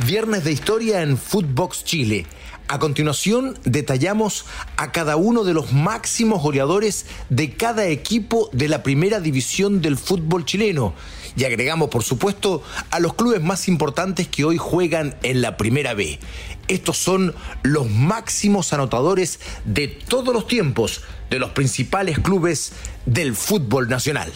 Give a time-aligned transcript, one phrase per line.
[0.00, 2.26] Viernes de historia en Footbox Chile.
[2.66, 4.44] A continuación detallamos
[4.76, 9.96] a cada uno de los máximos goleadores de cada equipo de la primera división del
[9.96, 10.94] fútbol chileno.
[11.36, 15.94] Y agregamos, por supuesto, a los clubes más importantes que hoy juegan en la primera
[15.94, 16.18] B.
[16.66, 22.72] Estos son los máximos anotadores de todos los tiempos de los principales clubes
[23.06, 24.32] del fútbol nacional.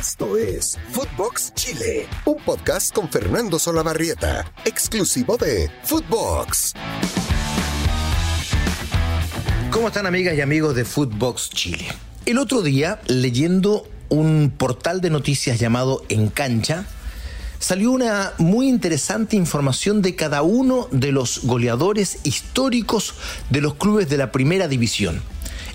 [0.00, 6.72] Esto es Footbox Chile, un podcast con Fernando Solabarrieta, exclusivo de Footbox.
[9.70, 11.86] ¿Cómo están amigas y amigos de Footbox Chile?
[12.24, 16.86] El otro día, leyendo un portal de noticias llamado En Cancha,
[17.58, 23.12] salió una muy interesante información de cada uno de los goleadores históricos
[23.50, 25.20] de los clubes de la primera división.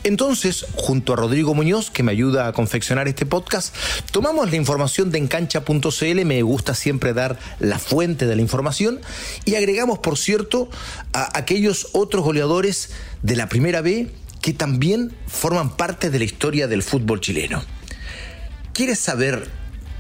[0.05, 3.76] Entonces, junto a Rodrigo Muñoz, que me ayuda a confeccionar este podcast,
[4.12, 9.02] tomamos la información de encancha.cl, me gusta siempre dar la fuente de la información,
[9.45, 10.70] y agregamos, por cierto,
[11.12, 12.92] a aquellos otros goleadores
[13.23, 17.64] de la primera B que también forman parte de la historia del fútbol chileno.
[18.73, 19.50] ¿Quieres saber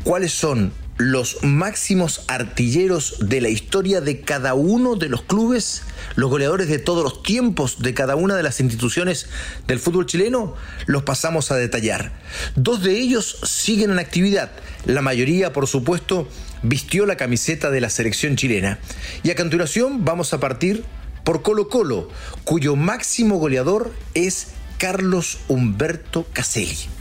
[0.03, 5.83] cuáles son los máximos artilleros de la historia de cada uno de los clubes,
[6.15, 9.27] los goleadores de todos los tiempos de cada una de las instituciones
[9.67, 12.13] del fútbol chileno, los pasamos a detallar.
[12.55, 14.51] Dos de ellos siguen en actividad.
[14.85, 16.29] La mayoría, por supuesto,
[16.63, 18.79] vistió la camiseta de la selección chilena.
[19.23, 20.85] Y a continuación vamos a partir
[21.25, 22.09] por Colo Colo,
[22.45, 26.94] cuyo máximo goleador es Carlos Humberto Caselli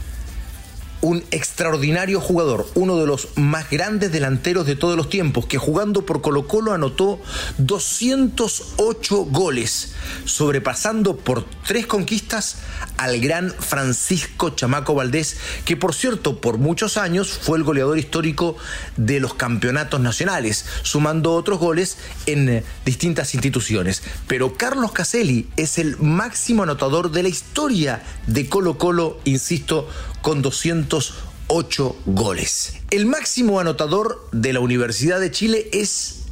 [1.05, 6.03] un extraordinario jugador, uno de los más grandes delanteros de todos los tiempos, que jugando
[6.05, 7.21] por Colo Colo anotó
[7.59, 9.93] 208 goles,
[10.25, 12.57] sobrepasando por tres conquistas
[12.97, 18.57] al gran Francisco Chamaco Valdés, que por cierto por muchos años fue el goleador histórico
[18.97, 24.01] de los campeonatos nacionales, sumando otros goles en eh, distintas instituciones.
[24.27, 29.87] Pero Carlos Caselli es el máximo anotador de la historia de Colo Colo, insisto,
[30.25, 32.73] con 208 goles.
[32.89, 36.23] El máximo anotador de la Universidad de Chile es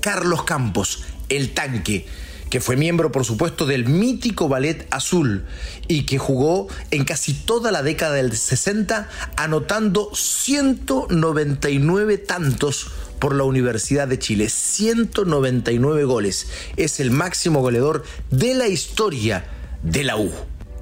[0.00, 2.06] Carlos Campos, el tanque
[2.48, 5.46] que fue miembro, por supuesto, del mítico Ballet Azul
[5.88, 12.86] y que jugó en casi toda la década del 60, anotando 199 tantos
[13.18, 14.48] por la Universidad de Chile.
[14.48, 16.46] 199 goles.
[16.76, 19.44] Es el máximo goleador de la historia
[19.82, 20.32] de la U.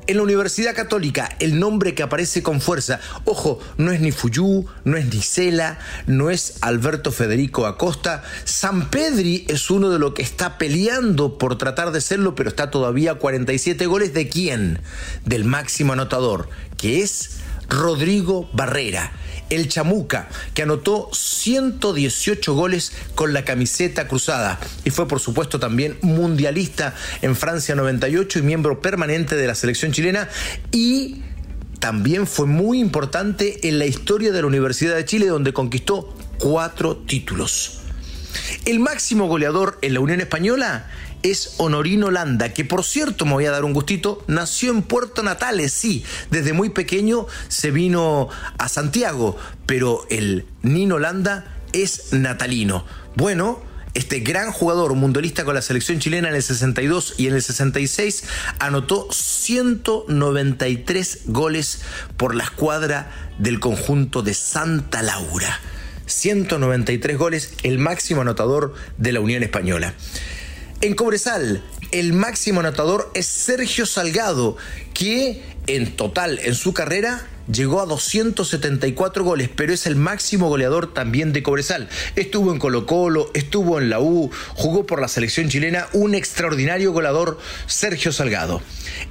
[0.09, 4.67] En la Universidad Católica, el nombre que aparece con fuerza, ojo, no es ni Fuyú,
[4.85, 8.25] no es ni Cela, no es Alberto Federico Acosta.
[8.45, 12.69] San Pedri es uno de los que está peleando por tratar de serlo, pero está
[12.69, 14.13] todavía a 47 goles.
[14.13, 14.81] ¿De quién?
[15.25, 19.13] Del máximo anotador, que es Rodrigo Barrera
[19.55, 25.99] el Chamuca, que anotó 118 goles con la camiseta cruzada y fue por supuesto también
[26.03, 30.29] mundialista en Francia 98 y miembro permanente de la selección chilena
[30.71, 31.23] y
[31.79, 36.97] también fue muy importante en la historia de la Universidad de Chile donde conquistó cuatro
[36.97, 37.81] títulos.
[38.65, 40.89] El máximo goleador en la Unión Española
[41.23, 45.23] es Honorino Landa, que por cierto, me voy a dar un gustito, nació en Puerto
[45.23, 48.29] Natales, sí, desde muy pequeño se vino
[48.59, 52.85] a Santiago, pero el Nino Landa es natalino.
[53.15, 53.63] Bueno,
[53.95, 58.25] este gran jugador mundialista con la selección chilena en el 62 y en el 66
[58.59, 61.83] anotó 193 goles
[62.17, 65.61] por la escuadra del conjunto de Santa Laura.
[66.07, 69.93] 193 goles, el máximo anotador de la Unión Española.
[70.83, 71.63] En Cobresal,
[71.93, 74.57] el máximo anotador es Sergio Salgado,
[74.95, 80.93] que en total en su carrera llegó a 274 goles, pero es el máximo goleador
[80.93, 81.89] también de Cobresal.
[82.17, 86.91] Estuvo en Colo Colo, estuvo en la U, jugó por la selección chilena, un extraordinario
[86.91, 87.39] goleador,
[87.69, 88.61] Sergio Salgado.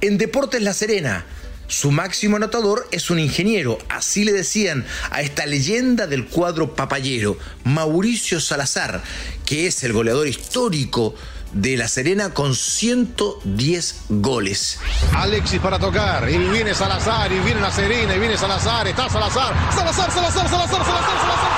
[0.02, 1.24] En Deportes La Serena,
[1.68, 7.38] su máximo anotador es un ingeniero, así le decían a esta leyenda del cuadro papayero,
[7.64, 9.02] Mauricio Salazar,
[9.46, 11.14] que es el goleador histórico
[11.52, 14.78] de La Serena con 110 goles.
[15.14, 19.54] Alexis para tocar, y viene Salazar, y viene La Serena, y viene Salazar, está Salazar,
[19.74, 21.52] Salazar, Salazar, Salazar, Salazar, Salazar, Salazar,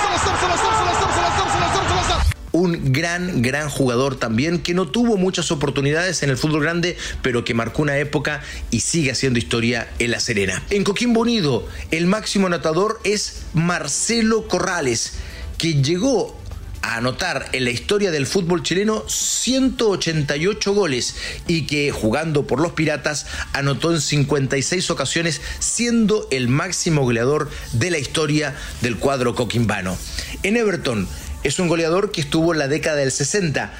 [0.00, 6.22] Salazar, Salazar, Salazar, Salazar, Salazar, un gran, gran jugador también que no tuvo muchas oportunidades
[6.22, 10.20] en el fútbol grande, pero que marcó una época y sigue haciendo historia en La
[10.20, 10.62] Serena.
[10.70, 15.14] En Coquimbo Unido, el máximo anotador es Marcelo Corrales,
[15.56, 16.41] que llegó
[16.82, 21.14] a anotar en la historia del fútbol chileno 188 goles
[21.46, 27.90] y que jugando por los Piratas anotó en 56 ocasiones siendo el máximo goleador de
[27.90, 29.96] la historia del cuadro coquimbano.
[30.42, 31.08] En Everton,
[31.42, 33.72] es un goleador que estuvo en la década del 60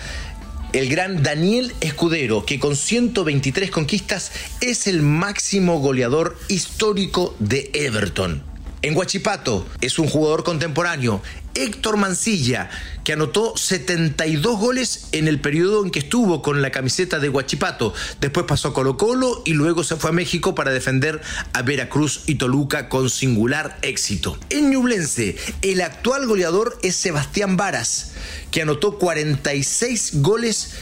[0.72, 8.42] el gran Daniel Escudero, que con 123 conquistas es el máximo goleador histórico de Everton.
[8.80, 11.22] En Guachipato es un jugador contemporáneo,
[11.54, 12.70] Héctor Mancilla,
[13.04, 17.94] que anotó 72 goles en el periodo en que estuvo con la camiseta de Guachipato.
[18.20, 21.20] Después pasó a Colo Colo y luego se fue a México para defender
[21.52, 24.38] a Veracruz y Toluca con singular éxito.
[24.50, 28.12] En Ñublense, el actual goleador es Sebastián Varas,
[28.50, 30.74] que anotó 46 goles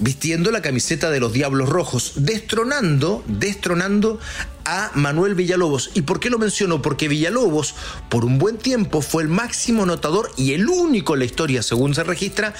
[0.00, 4.20] vistiendo la camiseta de los Diablos Rojos, destronando, destronando
[4.66, 5.90] a Manuel Villalobos.
[5.94, 6.82] ¿Y por qué lo menciono?
[6.82, 7.74] Porque Villalobos
[8.10, 11.94] por un buen tiempo fue el máximo anotador y el único en la historia, según
[11.94, 12.52] se registra,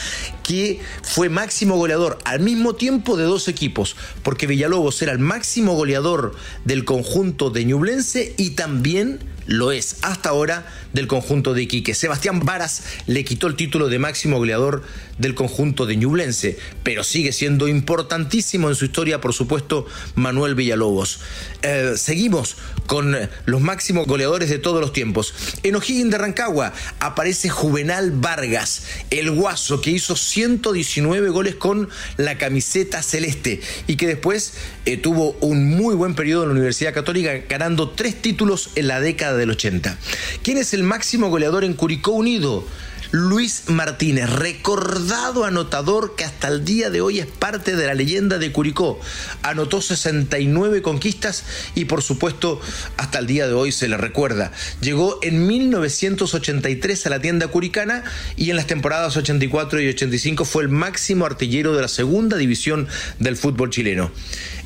[0.43, 5.75] que fue máximo goleador al mismo tiempo de dos equipos, porque Villalobos era el máximo
[5.75, 11.95] goleador del conjunto de Ñublense y también lo es hasta ahora del conjunto de Iquique.
[11.95, 14.83] Sebastián Varas le quitó el título de máximo goleador
[15.19, 21.21] del conjunto de Ñublense, pero sigue siendo importantísimo en su historia, por supuesto, Manuel Villalobos.
[21.63, 22.57] Eh, seguimos
[22.87, 23.17] con
[23.47, 25.35] los máximos goleadores de todos los tiempos.
[25.63, 32.39] En O'Higgins de Rancagua aparece Juvenal Vargas, el guaso que hizo 119 goles con la
[32.39, 34.55] camiseta celeste y que después
[34.85, 39.01] eh, tuvo un muy buen periodo en la Universidad Católica, ganando tres títulos en la
[39.01, 39.99] década del 80.
[40.43, 42.65] ¿Quién es el máximo goleador en Curicó Unido?
[43.13, 48.39] Luis Martínez, recordado anotador que hasta el día de hoy es parte de la leyenda
[48.39, 49.01] de Curicó.
[49.43, 51.45] Anotó 69 conquistas
[51.75, 52.61] y por supuesto
[52.97, 54.53] hasta el día de hoy se le recuerda.
[54.81, 58.03] Llegó en 1983 a la tienda curicana
[58.37, 62.89] y en las temporadas 84 y 85 fue el máximo artillero de la segunda división
[63.21, 64.11] del fútbol chileno.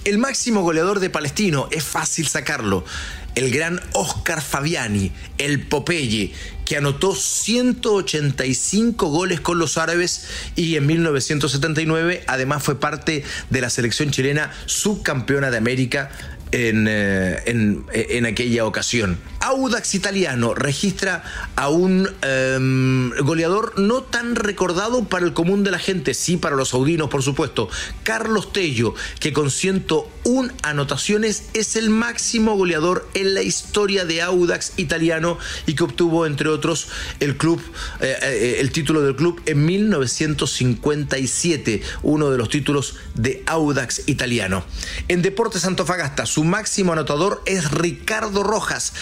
[0.04, 2.86] El máximo goleador de Palestino es fácil sacarlo
[3.34, 6.32] el gran Oscar Fabiani, el Popeye,
[6.64, 13.70] que anotó 185 goles con los árabes y en 1979 además fue parte de la
[13.70, 16.10] selección chilena subcampeona de América
[16.52, 19.18] en, eh, en, aquella ocasión.
[19.40, 21.24] Audax Italiano registra
[21.56, 26.56] a un em, goleador no tan recordado para el común de la gente, sí para
[26.56, 27.70] los saudinos, por supuesto.
[28.02, 34.74] Carlos Tello, que con 101 anotaciones es el máximo goleador en la historia de Audax
[34.76, 36.88] Italiano y que obtuvo, entre otros,
[37.20, 37.62] el club,
[38.00, 44.66] eh, eh, el título del club en 1957, uno de los títulos de Audax Italiano.
[45.08, 48.92] En Deportes Antofagasta, su máximo anotador es Ricardo Rojas,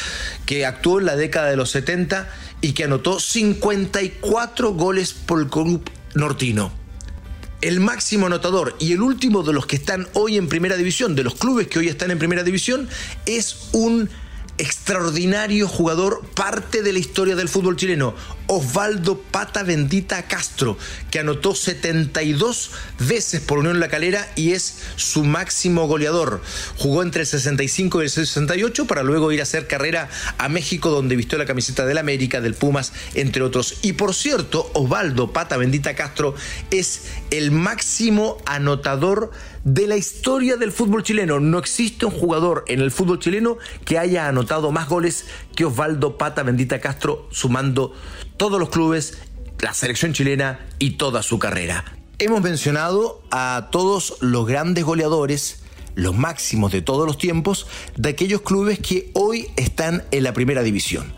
[0.47, 2.29] que actuó en la década de los 70
[2.61, 5.83] y que anotó 54 goles por el club
[6.15, 6.73] nortino.
[7.61, 11.25] El máximo anotador y el último de los que están hoy en primera división, de
[11.25, 12.89] los clubes que hoy están en primera división,
[13.27, 14.09] es un
[14.59, 18.15] extraordinario jugador, parte de la historia del fútbol chileno,
[18.49, 20.77] Osvaldo Pata Bendita Castro,
[21.11, 26.41] que anotó 72 veces por Unión La Calera y es su máximo goleador.
[26.77, 30.09] Jugó entre el 65 y el 68 para luego ir a hacer carrera
[30.39, 33.79] a México, donde vistió la camiseta del América, del Pumas, entre otros.
[33.83, 36.35] Y por cierto, Osvaldo Pata Bendita Castro
[36.71, 39.31] es el máximo anotador
[39.65, 41.41] de la historia del fútbol chileno.
[41.41, 45.27] No existe un jugador en el fútbol chileno que haya anotado más goles
[45.59, 47.93] que Osvaldo Pata Bendita Castro, sumando
[48.37, 49.19] todos los clubes,
[49.59, 51.85] la selección chilena y toda su carrera.
[52.21, 55.65] Hemos mencionado a todos los grandes goleadores,
[55.97, 57.67] los máximos de todos los tiempos,
[57.97, 61.13] de aquellos clubes que hoy están en la primera división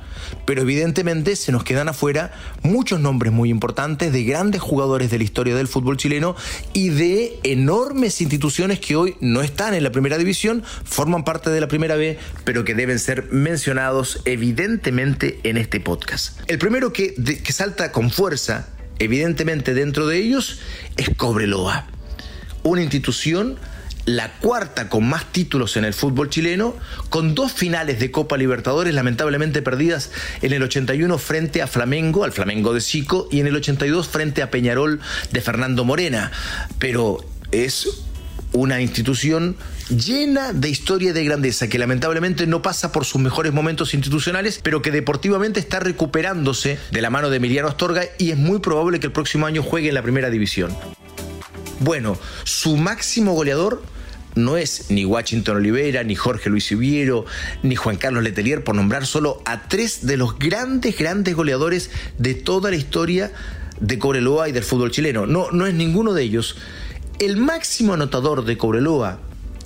[0.45, 5.25] pero evidentemente se nos quedan afuera muchos nombres muy importantes de grandes jugadores de la
[5.25, 6.37] historia del fútbol chileno
[6.73, 11.61] y de enormes instituciones que hoy no están en la primera división, forman parte de
[11.61, 16.41] la primera B, pero que deben ser mencionados evidentemente en este podcast.
[16.49, 20.61] El primero que, que salta con fuerza, evidentemente dentro de ellos,
[20.97, 21.87] es Cobreloa,
[22.62, 23.59] una institución
[24.17, 26.75] la cuarta con más títulos en el fútbol chileno,
[27.09, 30.11] con dos finales de Copa Libertadores lamentablemente perdidas
[30.43, 34.43] en el 81 frente a Flamengo, al Flamengo de Chico, y en el 82 frente
[34.43, 35.00] a Peñarol
[35.31, 36.33] de Fernando Morena.
[36.79, 37.88] Pero es
[38.52, 39.57] una institución
[39.88, 44.83] llena de historia de grandeza, que lamentablemente no pasa por sus mejores momentos institucionales, pero
[44.83, 49.07] que deportivamente está recuperándose de la mano de Emiliano Astorga y es muy probable que
[49.07, 50.76] el próximo año juegue en la primera división.
[51.81, 53.83] Bueno, su máximo goleador
[54.35, 57.25] no es ni Washington Oliveira, ni Jorge Luis Ubiero,
[57.63, 62.35] ni Juan Carlos Letelier, por nombrar solo a tres de los grandes, grandes goleadores de
[62.35, 63.33] toda la historia
[63.81, 65.27] de Cobreloa y del fútbol chileno.
[65.27, 66.57] No, no es ninguno de ellos.
[67.19, 69.19] El máximo anotador de Cobreloa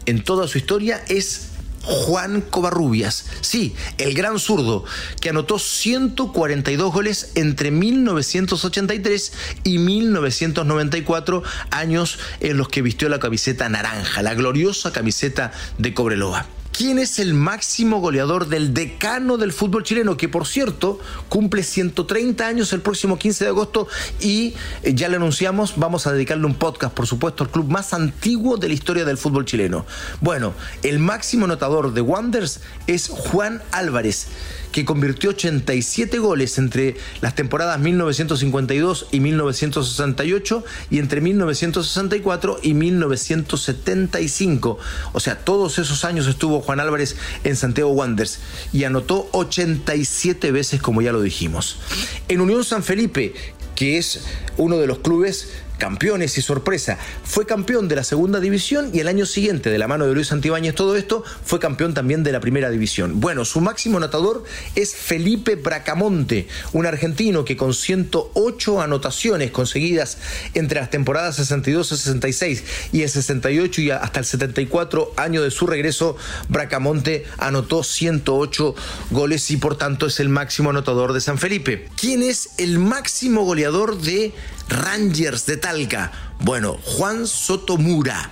[0.07, 1.54] en toda su historia es
[1.85, 3.27] Juan Covarrubias.
[3.41, 4.85] Sí, el gran zurdo,
[5.21, 9.33] que anotó 142 goles entre 1983
[9.65, 16.47] y 1994, años en los que vistió la camiseta naranja, la gloriosa camiseta de Cobreloa.
[16.77, 20.17] ¿Quién es el máximo goleador del decano del fútbol chileno?
[20.17, 23.87] Que por cierto cumple 130 años el próximo 15 de agosto
[24.21, 27.95] y eh, ya le anunciamos, vamos a dedicarle un podcast, por supuesto, al club más
[27.95, 29.87] antiguo de la historia del fútbol chileno.
[30.21, 30.53] Bueno,
[30.83, 34.27] el máximo anotador de Wonders es Juan Álvarez
[34.75, 44.79] que convirtió 87 goles entre las temporadas 1952 y 1968 y entre 1964 y 1975.
[45.13, 47.15] O sea, todos esos años estuvo Juan Álvarez
[47.45, 48.41] en Santiago Wanderers
[48.73, 51.79] y anotó 87 veces, como ya lo dijimos.
[52.27, 53.33] En Unión San Felipe,
[53.77, 54.23] que es
[54.57, 56.99] uno de los clubes campeones y sorpresa.
[57.25, 60.33] Fue campeón de la segunda división y el año siguiente, de la mano de Luis
[60.33, 63.21] Antibáñez, todo esto, fue campeón también de la primera división.
[63.21, 70.19] Bueno, su máximo anotador es Felipe Bracamonte, un argentino que con 108 anotaciones conseguidas
[70.55, 72.63] entre las temporadas 62-66
[72.93, 76.17] y el 68 y hasta el 74 año de su regreso,
[76.49, 78.75] Bracamonte anotó 108
[79.11, 81.89] goles y por tanto es el máximo anotador de San Felipe.
[82.01, 84.33] ¿Quién es el máximo goleador de
[84.69, 86.13] Rangers de Talca.
[86.41, 88.31] Bueno, Juan Soto Mura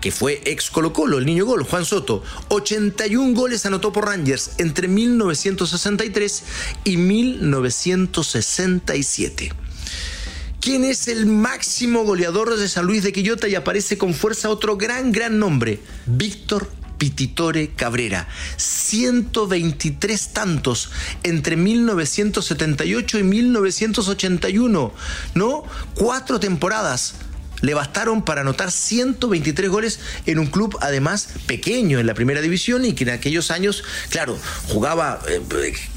[0.00, 2.22] que fue ex Colo Colo, el niño gol, Juan Soto.
[2.48, 6.44] 81 goles anotó por Rangers entre 1963
[6.84, 9.52] y 1967.
[10.60, 13.48] ¿Quién es el máximo goleador de San Luis de Quillota?
[13.48, 18.28] Y aparece con fuerza otro gran, gran nombre, Víctor Pititore Cabrera.
[18.56, 20.90] 123 tantos
[21.22, 24.92] entre 1978 y 1981,
[25.34, 25.64] ¿no?
[25.94, 27.14] Cuatro temporadas
[27.62, 32.84] le bastaron para anotar 123 goles en un club además pequeño en la primera división
[32.84, 34.38] y que en aquellos años, claro,
[34.68, 35.40] jugaba eh,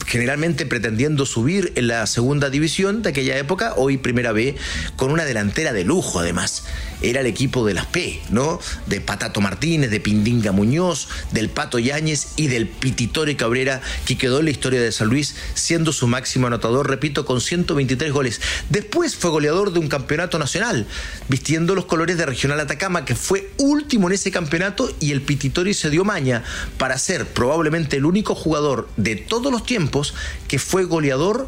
[0.09, 4.55] generalmente pretendiendo subir en la segunda división de aquella época, hoy primera B,
[4.95, 6.63] con una delantera de lujo además
[7.01, 8.59] era el equipo de las P, ¿no?
[8.87, 14.39] De Patato Martínez, de Pindinga Muñoz, del Pato Yáñez y del Pititore Cabrera, que quedó
[14.39, 18.41] en la historia de San Luis, siendo su máximo anotador, repito, con 123 goles.
[18.69, 20.87] Después fue goleador de un campeonato nacional,
[21.29, 25.73] vistiendo los colores de Regional Atacama, que fue último en ese campeonato y el Pititore
[25.73, 26.43] se dio maña
[26.77, 29.98] para ser probablemente el único jugador de todos los tiempos
[30.47, 31.47] que fue goleador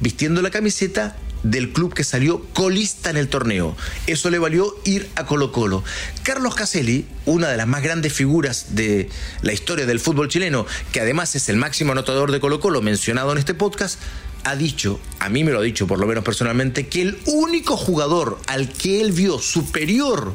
[0.00, 3.76] vistiendo la camiseta del club que salió colista en el torneo.
[4.06, 5.84] Eso le valió ir a Colo Colo.
[6.22, 9.08] Carlos Caselli, una de las más grandes figuras de
[9.42, 13.32] la historia del fútbol chileno, que además es el máximo anotador de Colo Colo mencionado
[13.32, 14.00] en este podcast,
[14.44, 17.76] ha dicho, a mí me lo ha dicho por lo menos personalmente, que el único
[17.76, 20.34] jugador al que él vio superior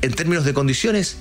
[0.00, 1.18] en términos de condiciones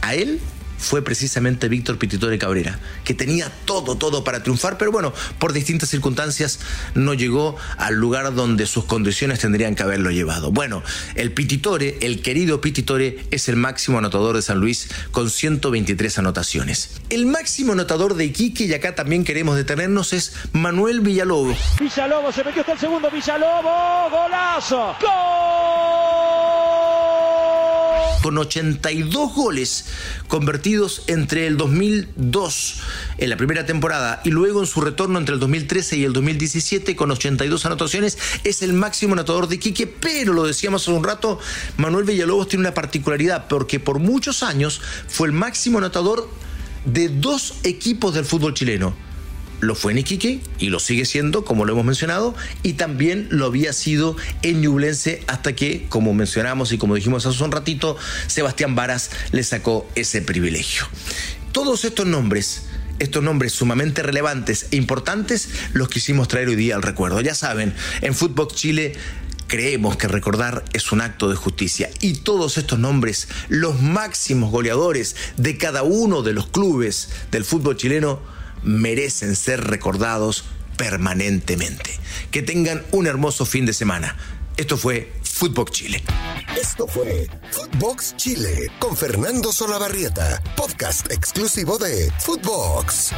[0.00, 0.40] a él
[0.82, 5.88] fue precisamente Víctor Pititore Cabrera, que tenía todo, todo para triunfar, pero bueno, por distintas
[5.88, 6.58] circunstancias
[6.94, 10.50] no llegó al lugar donde sus condiciones tendrían que haberlo llevado.
[10.50, 10.82] Bueno,
[11.14, 17.00] el Pititore, el querido Pititore, es el máximo anotador de San Luis con 123 anotaciones.
[17.08, 21.58] El máximo anotador de Iquique, y acá también queremos detenernos, es Manuel Villalobos.
[21.78, 26.21] Villalobos se metió hasta el segundo, Villalobos, golazo, ¡Gol!
[28.22, 29.86] Con 82 goles
[30.28, 32.80] convertidos entre el 2002
[33.18, 36.96] en la primera temporada y luego en su retorno entre el 2013 y el 2017
[36.96, 41.38] con 82 anotaciones, es el máximo anotador de Quique, pero lo decíamos hace un rato,
[41.76, 46.28] Manuel Villalobos tiene una particularidad porque por muchos años fue el máximo anotador
[46.84, 49.11] de dos equipos del fútbol chileno
[49.62, 53.46] lo fue en Iquique y lo sigue siendo, como lo hemos mencionado, y también lo
[53.46, 58.74] había sido en Ñublense hasta que, como mencionamos y como dijimos hace un ratito, Sebastián
[58.74, 60.84] Varas le sacó ese privilegio.
[61.52, 62.64] Todos estos nombres
[62.98, 67.20] estos nombres sumamente relevantes e importantes los quisimos traer hoy día al recuerdo.
[67.20, 68.92] Ya saben, en Fútbol Chile
[69.48, 75.16] creemos que recordar es un acto de justicia y todos estos nombres, los máximos goleadores
[75.36, 78.20] de cada uno de los clubes del fútbol chileno,
[78.62, 80.44] merecen ser recordados
[80.76, 81.98] permanentemente.
[82.30, 84.16] Que tengan un hermoso fin de semana.
[84.56, 86.02] Esto fue Footbox Chile.
[86.60, 93.12] Esto fue Footbox Chile con Fernando Solabarrieta, podcast exclusivo de Footbox.